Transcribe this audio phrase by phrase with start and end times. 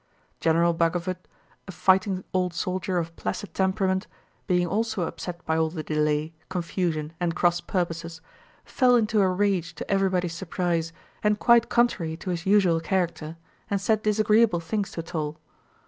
[0.39, 1.27] General Bagovút,
[1.67, 4.07] a fighting old soldier of placid temperament,
[4.47, 8.19] being also upset by all the delay, confusion, and cross purposes,
[8.65, 10.91] fell into a rage to everybody's surprise
[11.21, 13.37] and quite contrary to his usual character
[13.69, 15.37] and said disagreeable things to Toll.